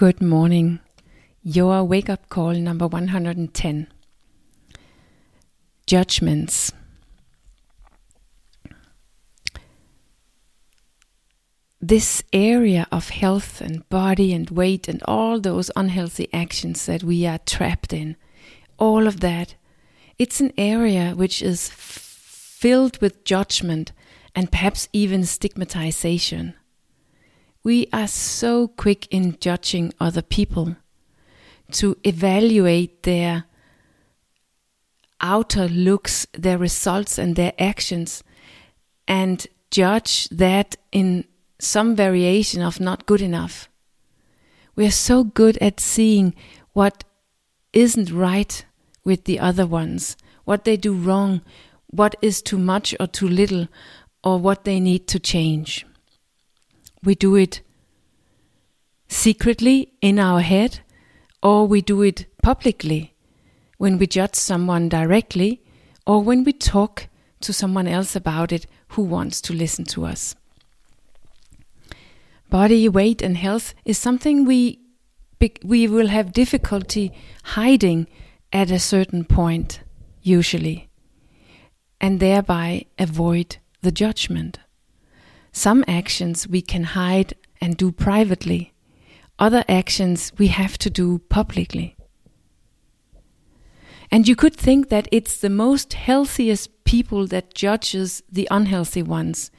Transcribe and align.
Good 0.00 0.22
morning. 0.22 0.80
Your 1.42 1.84
wake 1.84 2.08
up 2.08 2.30
call 2.30 2.54
number 2.54 2.86
110 2.86 3.86
Judgments. 5.86 6.72
This 11.82 12.22
area 12.32 12.86
of 12.90 13.10
health 13.10 13.60
and 13.60 13.86
body 13.90 14.32
and 14.32 14.48
weight 14.48 14.88
and 14.88 15.02
all 15.02 15.38
those 15.38 15.70
unhealthy 15.76 16.30
actions 16.32 16.86
that 16.86 17.02
we 17.02 17.26
are 17.26 17.40
trapped 17.44 17.92
in, 17.92 18.16
all 18.78 19.06
of 19.06 19.20
that, 19.20 19.54
it's 20.18 20.40
an 20.40 20.54
area 20.56 21.12
which 21.14 21.42
is 21.42 21.68
filled 21.68 22.98
with 23.02 23.22
judgment 23.26 23.92
and 24.34 24.50
perhaps 24.50 24.88
even 24.94 25.26
stigmatization. 25.26 26.54
We 27.62 27.88
are 27.92 28.08
so 28.08 28.68
quick 28.68 29.06
in 29.10 29.36
judging 29.38 29.92
other 30.00 30.22
people 30.22 30.76
to 31.72 31.96
evaluate 32.04 33.02
their 33.02 33.44
outer 35.20 35.68
looks, 35.68 36.26
their 36.32 36.56
results, 36.56 37.18
and 37.18 37.36
their 37.36 37.52
actions, 37.58 38.24
and 39.06 39.46
judge 39.70 40.28
that 40.30 40.76
in 40.90 41.26
some 41.58 41.94
variation 41.94 42.62
of 42.62 42.80
not 42.80 43.04
good 43.04 43.20
enough. 43.20 43.68
We 44.74 44.86
are 44.86 44.90
so 44.90 45.24
good 45.24 45.58
at 45.58 45.80
seeing 45.80 46.34
what 46.72 47.04
isn't 47.74 48.10
right 48.10 48.64
with 49.04 49.24
the 49.24 49.38
other 49.38 49.66
ones, 49.66 50.16
what 50.44 50.64
they 50.64 50.78
do 50.78 50.94
wrong, 50.94 51.42
what 51.88 52.14
is 52.22 52.40
too 52.40 52.58
much 52.58 52.94
or 52.98 53.06
too 53.06 53.28
little, 53.28 53.68
or 54.24 54.38
what 54.38 54.64
they 54.64 54.80
need 54.80 55.06
to 55.08 55.18
change. 55.18 55.84
We 57.02 57.14
do 57.14 57.34
it 57.36 57.62
secretly 59.08 59.92
in 60.00 60.18
our 60.18 60.40
head, 60.40 60.80
or 61.42 61.66
we 61.66 61.80
do 61.80 62.02
it 62.02 62.26
publicly 62.42 63.14
when 63.78 63.98
we 63.98 64.06
judge 64.06 64.34
someone 64.34 64.88
directly, 64.88 65.62
or 66.06 66.22
when 66.22 66.44
we 66.44 66.52
talk 66.52 67.08
to 67.40 67.52
someone 67.52 67.88
else 67.88 68.14
about 68.14 68.52
it 68.52 68.66
who 68.88 69.02
wants 69.02 69.40
to 69.40 69.54
listen 69.54 69.84
to 69.86 70.04
us. 70.04 70.34
Body 72.50 72.88
weight 72.88 73.22
and 73.22 73.36
health 73.36 73.74
is 73.84 73.96
something 73.96 74.44
we 74.44 74.80
we 75.64 75.88
will 75.88 76.08
have 76.08 76.34
difficulty 76.34 77.12
hiding 77.42 78.06
at 78.52 78.70
a 78.70 78.78
certain 78.78 79.24
point 79.24 79.80
usually 80.20 80.90
and 81.98 82.20
thereby 82.20 82.84
avoid 82.98 83.56
the 83.80 83.92
judgment. 83.92 84.58
Some 85.52 85.84
actions 85.88 86.46
we 86.46 86.62
can 86.62 86.84
hide 86.84 87.34
and 87.60 87.76
do 87.76 87.92
privately. 87.92 88.72
Other 89.38 89.64
actions 89.68 90.32
we 90.38 90.48
have 90.48 90.78
to 90.78 90.90
do 90.90 91.18
publicly. 91.28 91.96
And 94.10 94.26
you 94.26 94.34
could 94.34 94.56
think 94.56 94.88
that 94.88 95.08
it's 95.12 95.36
the 95.38 95.50
most 95.50 95.92
healthiest 95.92 96.84
people 96.84 97.26
that 97.28 97.54
judges 97.54 98.22
the 98.30 98.48
unhealthy 98.50 99.02
ones. 99.02 99.50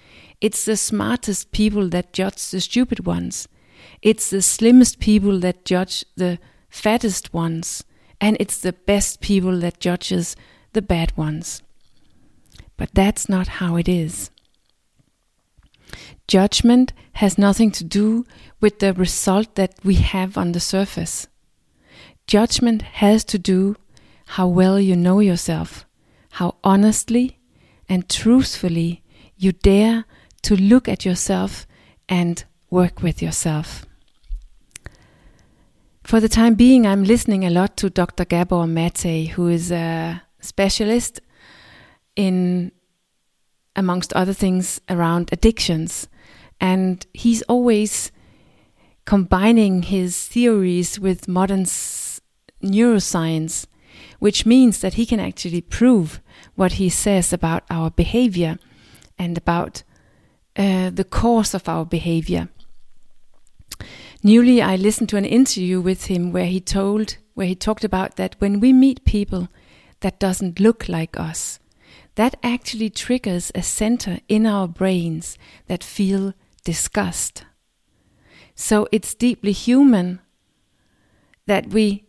It's 0.42 0.66
the 0.66 0.75
smartest 0.75 1.52
people 1.52 1.88
that 1.89 2.14
judge 2.14 2.52
the 2.52 2.59
stupid 2.59 3.05
ones. 3.05 3.48
It's 4.02 4.30
the 4.30 4.42
slimmest 4.42 5.00
people 5.00 5.39
that 5.39 5.64
judge 5.64 6.03
the 6.17 6.38
fattest 6.70 7.33
ones. 7.33 7.83
And 8.20 8.38
it's 8.39 8.59
the 8.59 8.73
best 8.73 9.22
people 9.22 9.58
that 9.59 9.80
judges 9.80 10.36
the 10.73 10.81
bad 10.81 11.16
ones. 11.17 11.64
But 12.76 12.94
that's 12.94 13.30
not 13.30 13.48
how 13.48 13.78
it 13.78 13.88
is. 13.88 14.31
Judgment 16.28 16.94
has 17.14 17.38
nothing 17.38 17.72
to 17.72 17.84
do 17.84 18.26
with 18.59 18.80
the 18.80 18.94
result 18.94 19.56
that 19.56 19.73
we 19.84 19.95
have 19.95 20.38
on 20.38 20.52
the 20.52 20.59
surface. 20.59 21.28
Judgment 22.28 22.81
has 22.81 23.23
to 23.26 23.38
do 23.38 23.76
how 24.26 24.48
well 24.48 24.80
you 24.80 24.95
know 24.95 25.20
yourself, 25.20 25.86
how 26.32 26.56
honestly 26.64 27.38
and 27.89 28.08
truthfully 28.08 29.04
you 29.36 29.52
dare 29.52 30.05
to 30.44 30.55
look 30.55 30.88
at 30.88 31.04
yourself 31.05 31.67
and 32.08 32.45
work 32.70 33.02
with 33.02 33.22
yourself. 33.22 33.86
For 36.04 36.20
the 36.20 36.30
time 36.30 36.55
being, 36.55 36.88
I'm 36.88 37.04
listening 37.04 37.45
a 37.45 37.49
lot 37.49 37.78
to 37.78 37.89
Dr. 37.89 38.26
Gabor 38.26 38.66
Mate, 38.67 39.30
who 39.32 39.48
is 39.48 39.72
a 39.72 40.22
specialist 40.39 41.22
in, 42.16 42.72
amongst 43.76 44.14
other 44.14 44.33
things, 44.33 44.82
around 44.89 45.30
addictions. 45.32 46.08
And 46.59 47.05
he's 47.14 47.42
always 47.43 48.11
combining 49.05 49.83
his 49.83 50.27
theories 50.27 50.99
with 50.99 51.27
modern 51.27 51.64
neuroscience 52.64 53.65
which 54.21 54.45
means 54.45 54.81
that 54.81 54.93
he 54.93 55.05
can 55.05 55.20
actually 55.20 55.61
prove 55.61 56.21
what 56.54 56.73
he 56.73 56.89
says 56.89 57.33
about 57.33 57.64
our 57.71 57.89
behavior 57.89 58.60
and 59.17 59.36
about 59.36 59.81
uh, 60.55 60.92
the 60.92 61.04
cause 61.04 61.55
of 61.55 61.67
our 61.67 61.86
behavior. 61.86 62.48
Newly, 64.23 64.61
I 64.61 64.76
listened 64.76 65.10
to 65.10 65.17
an 65.17 65.26
interview 65.26 65.81
with 65.81 66.05
him 66.05 66.31
where 66.31 66.45
he 66.45 66.61
told, 66.61 67.17
where 67.33 67.48
he 67.48 67.55
talked 67.55 67.83
about 67.83 68.17
that 68.17 68.36
when 68.37 68.60
we 68.60 68.71
meet 68.71 69.05
people 69.05 69.49
that 70.02 70.20
doesn't 70.20 70.60
look 70.60 70.87
like 70.87 71.20
us, 71.20 71.58
that 72.16 72.36
actually 72.44 72.89
triggers 72.89 73.52
a 73.55 73.64
center 73.64 74.20
in 74.27 74.45
our 74.45 74.67
brains 74.67 75.38
that 75.67 75.83
feel 75.83 76.33
disgust. 76.64 77.45
So 78.55 78.88
it's 78.92 79.16
deeply 79.16 79.54
human 79.54 80.20
that 81.48 81.67
we 81.67 82.05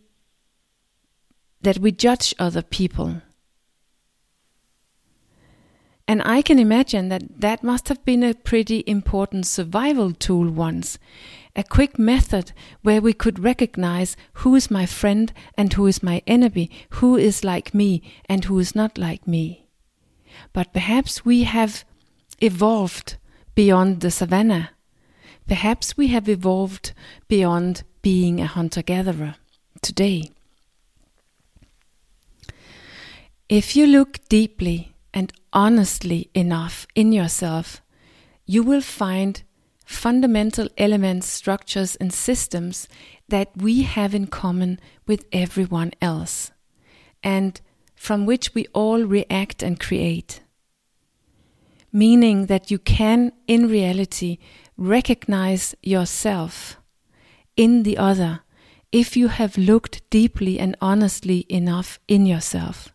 that 1.62 1.78
we 1.78 1.92
judge 1.92 2.34
other 2.38 2.62
people. 2.62 3.22
And 6.08 6.20
I 6.24 6.42
can 6.42 6.58
imagine 6.58 7.08
that 7.08 7.40
that 7.40 7.62
must 7.62 7.88
have 7.88 8.04
been 8.04 8.24
a 8.24 8.34
pretty 8.34 8.82
important 8.86 9.46
survival 9.46 10.12
tool 10.12 10.50
once. 10.50 10.98
A 11.54 11.62
quick 11.62 11.98
method 11.98 12.52
where 12.82 13.00
we 13.00 13.12
could 13.12 13.38
recognize 13.38 14.16
who 14.34 14.56
is 14.56 14.70
my 14.70 14.86
friend 14.86 15.32
and 15.56 15.72
who 15.72 15.86
is 15.86 16.02
my 16.02 16.20
enemy, 16.26 16.70
who 16.90 17.16
is 17.16 17.44
like 17.44 17.72
me 17.72 18.02
and 18.28 18.44
who 18.44 18.58
is 18.58 18.74
not 18.74 18.98
like 18.98 19.26
me. 19.26 19.61
But 20.52 20.72
perhaps 20.72 21.24
we 21.24 21.44
have 21.44 21.84
evolved 22.40 23.16
beyond 23.54 24.00
the 24.00 24.10
savannah. 24.10 24.70
Perhaps 25.46 25.96
we 25.96 26.08
have 26.08 26.28
evolved 26.28 26.92
beyond 27.28 27.82
being 28.02 28.40
a 28.40 28.46
hunter 28.46 28.82
gatherer 28.82 29.36
today. 29.80 30.30
If 33.48 33.76
you 33.76 33.86
look 33.86 34.18
deeply 34.28 34.94
and 35.12 35.32
honestly 35.52 36.30
enough 36.34 36.86
in 36.94 37.12
yourself, 37.12 37.82
you 38.46 38.62
will 38.62 38.80
find 38.80 39.42
fundamental 39.84 40.68
elements, 40.78 41.26
structures, 41.26 41.96
and 41.96 42.12
systems 42.12 42.88
that 43.28 43.50
we 43.56 43.82
have 43.82 44.14
in 44.14 44.26
common 44.26 44.80
with 45.06 45.26
everyone 45.32 45.92
else, 46.00 46.50
and 47.22 47.60
from 48.06 48.26
which 48.26 48.54
we 48.54 48.66
all 48.72 49.02
react 49.18 49.62
and 49.62 49.78
create. 49.78 50.40
Meaning 51.92 52.46
that 52.46 52.70
you 52.70 52.78
can, 52.78 53.32
in 53.46 53.68
reality, 53.68 54.38
recognize 54.76 55.74
yourself 55.82 56.76
in 57.56 57.82
the 57.82 57.98
other 57.98 58.40
if 58.90 59.16
you 59.16 59.28
have 59.28 59.56
looked 59.70 59.96
deeply 60.10 60.58
and 60.58 60.76
honestly 60.80 61.46
enough 61.48 61.98
in 62.08 62.26
yourself 62.26 62.92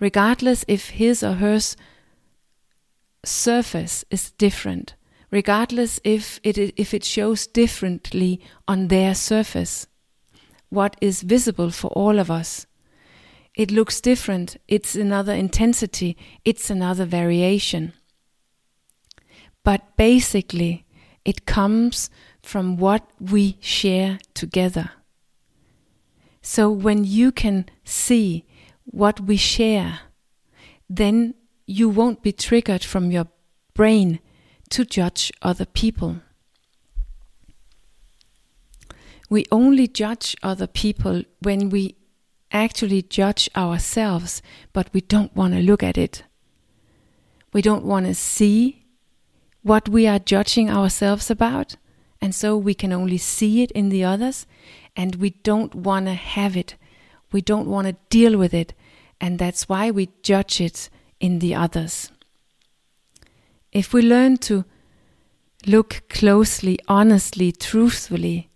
regardless 0.00 0.64
if 0.68 0.90
his 0.90 1.22
or 1.22 1.34
her 1.34 1.58
surface 3.24 4.04
is 4.10 4.30
different, 4.32 4.94
regardless 5.30 6.00
if 6.04 6.40
it, 6.42 6.56
if 6.56 6.94
it 6.94 7.04
shows 7.04 7.46
differently 7.46 8.40
on 8.66 8.88
their 8.88 9.14
surface. 9.14 9.86
What 10.70 10.96
is 11.00 11.22
visible 11.22 11.70
for 11.70 11.88
all 11.88 12.18
of 12.18 12.30
us? 12.30 12.67
It 13.58 13.72
looks 13.72 14.00
different, 14.00 14.56
it's 14.68 14.94
another 14.94 15.34
intensity, 15.34 16.16
it's 16.44 16.70
another 16.70 17.04
variation. 17.04 17.92
But 19.64 19.96
basically, 19.96 20.86
it 21.24 21.44
comes 21.44 22.08
from 22.40 22.76
what 22.76 23.02
we 23.18 23.58
share 23.60 24.20
together. 24.32 24.92
So 26.40 26.70
when 26.70 27.02
you 27.02 27.32
can 27.32 27.66
see 27.82 28.46
what 28.84 29.18
we 29.18 29.36
share, 29.36 30.02
then 30.88 31.34
you 31.66 31.88
won't 31.88 32.22
be 32.22 32.30
triggered 32.30 32.84
from 32.84 33.10
your 33.10 33.26
brain 33.74 34.20
to 34.70 34.84
judge 34.84 35.32
other 35.42 35.66
people. 35.66 36.20
We 39.28 39.46
only 39.50 39.88
judge 39.88 40.36
other 40.44 40.68
people 40.68 41.24
when 41.42 41.70
we 41.70 41.97
actually 42.52 43.02
judge 43.02 43.48
ourselves, 43.56 44.42
but 44.72 44.92
we 44.92 45.00
don't 45.00 45.34
want 45.36 45.54
to 45.54 45.60
look 45.60 45.82
at 45.82 45.98
it. 45.98 46.24
We 47.52 47.62
don't 47.62 47.84
want 47.84 48.06
to 48.06 48.14
see 48.14 48.84
what 49.62 49.88
we 49.88 50.06
are 50.06 50.18
judging 50.18 50.70
ourselves 50.70 51.30
about, 51.30 51.76
and 52.20 52.34
so 52.34 52.56
we 52.56 52.74
can 52.74 52.92
only 52.92 53.18
see 53.18 53.62
it 53.62 53.70
in 53.72 53.88
the 53.88 54.04
others, 54.04 54.46
and 54.96 55.16
we 55.16 55.30
don't 55.30 55.74
want 55.74 56.06
to 56.06 56.14
have 56.14 56.56
it. 56.56 56.76
We 57.32 57.40
don't 57.40 57.68
want 57.68 57.86
to 57.86 57.96
deal 58.08 58.38
with 58.38 58.54
it, 58.54 58.74
and 59.20 59.38
that's 59.38 59.68
why 59.68 59.90
we 59.90 60.10
judge 60.22 60.60
it 60.60 60.88
in 61.20 61.40
the 61.40 61.54
others. 61.54 62.10
If 63.72 63.92
we 63.92 64.02
learn 64.02 64.38
to 64.38 64.64
look 65.66 66.02
closely, 66.08 66.78
honestly, 66.88 67.52
truthfully, 67.52 68.48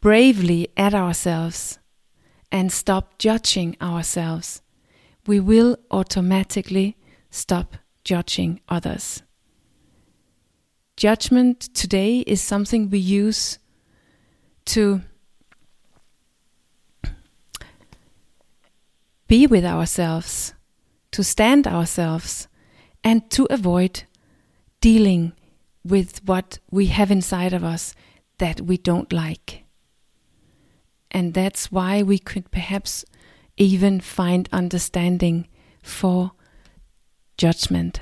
bravely 0.00 0.68
at 0.76 0.94
ourselves, 0.94 1.78
and 2.52 2.70
stop 2.70 3.18
judging 3.18 3.76
ourselves, 3.80 4.60
we 5.26 5.40
will 5.40 5.78
automatically 5.90 6.96
stop 7.30 7.76
judging 8.04 8.60
others. 8.68 9.22
Judgment 10.96 11.74
today 11.74 12.18
is 12.20 12.42
something 12.42 12.90
we 12.90 12.98
use 12.98 13.58
to 14.66 15.00
be 19.26 19.46
with 19.46 19.64
ourselves, 19.64 20.52
to 21.10 21.24
stand 21.24 21.66
ourselves, 21.66 22.48
and 23.02 23.30
to 23.30 23.46
avoid 23.48 24.02
dealing 24.80 25.32
with 25.82 26.20
what 26.26 26.58
we 26.70 26.86
have 26.86 27.10
inside 27.10 27.54
of 27.54 27.64
us 27.64 27.94
that 28.38 28.60
we 28.60 28.76
don't 28.76 29.12
like. 29.12 29.61
And 31.12 31.34
that's 31.34 31.70
why 31.70 32.02
we 32.02 32.18
could 32.18 32.50
perhaps 32.50 33.04
even 33.56 34.00
find 34.00 34.48
understanding 34.50 35.46
for 35.82 36.32
judgment. 37.36 38.00